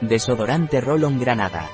[0.00, 1.68] Desodorante Roll-On Granada.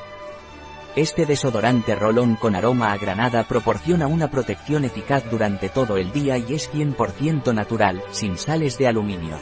[0.97, 6.39] Este desodorante Roll-On con aroma a granada proporciona una protección eficaz durante todo el día
[6.39, 9.37] y es 100% natural, sin sales de aluminio.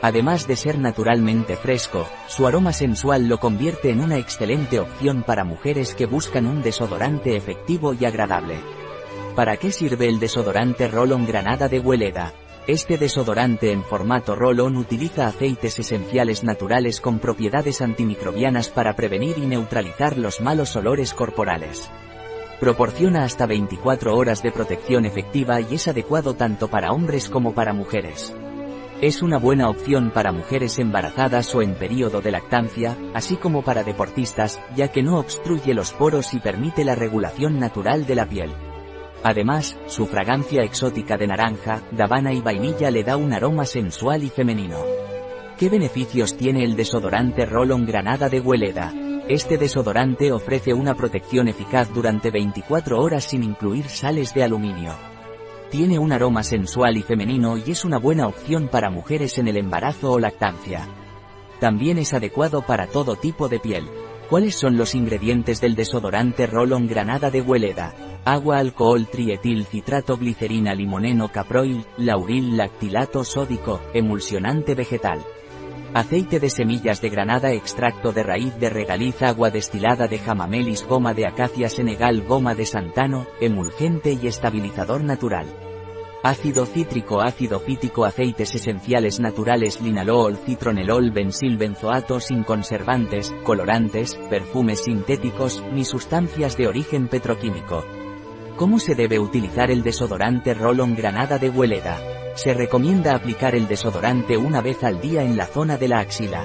[0.00, 5.44] Además de ser naturalmente fresco, su aroma sensual lo convierte en una excelente opción para
[5.44, 8.56] mujeres que buscan un desodorante efectivo y agradable.
[9.34, 12.32] ¿Para qué sirve el desodorante Roll-On Granada de Hueleda?
[12.66, 19.46] Este desodorante en formato roll-on utiliza aceites esenciales naturales con propiedades antimicrobianas para prevenir y
[19.46, 21.88] neutralizar los malos olores corporales.
[22.58, 27.72] Proporciona hasta 24 horas de protección efectiva y es adecuado tanto para hombres como para
[27.72, 28.34] mujeres.
[29.00, 33.84] Es una buena opción para mujeres embarazadas o en periodo de lactancia, así como para
[33.84, 38.65] deportistas, ya que no obstruye los poros y permite la regulación natural de la piel.
[39.22, 44.28] Además, su fragancia exótica de naranja, davana y vainilla le da un aroma sensual y
[44.28, 44.78] femenino.
[45.58, 48.92] ¿Qué beneficios tiene el desodorante Roll-On Granada de Hueleda?
[49.28, 54.92] Este desodorante ofrece una protección eficaz durante 24 horas sin incluir sales de aluminio.
[55.70, 59.56] Tiene un aroma sensual y femenino y es una buena opción para mujeres en el
[59.56, 60.86] embarazo o lactancia.
[61.58, 63.84] También es adecuado para todo tipo de piel.
[64.30, 67.94] ¿Cuáles son los ingredientes del desodorante Roll-On Granada de Hueleda?
[68.26, 75.24] Agua, alcohol, trietil, citrato, glicerina, limoneno, caproil, lauril, lactilato sódico, emulsionante vegetal.
[75.94, 81.14] Aceite de semillas de granada, extracto de raíz de regaliz, agua destilada de jamamelis, goma
[81.14, 85.46] de acacia senegal, goma de santano, emulgente y estabilizador natural.
[86.24, 94.82] Ácido cítrico, ácido fítico, aceites esenciales naturales, linalol, citronelol, bensil, benzoato sin conservantes, colorantes, perfumes
[94.82, 97.84] sintéticos, ni sustancias de origen petroquímico.
[98.56, 101.98] ¿Cómo se debe utilizar el desodorante Roll-On Granada de Hueleda?
[102.36, 106.42] Se recomienda aplicar el desodorante una vez al día en la zona de la axila.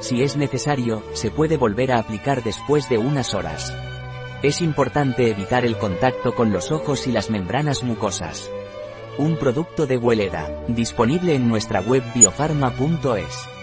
[0.00, 3.74] Si es necesario, se puede volver a aplicar después de unas horas.
[4.42, 8.50] Es importante evitar el contacto con los ojos y las membranas mucosas.
[9.16, 13.59] Un producto de Hueleda, disponible en nuestra web biofarma.es.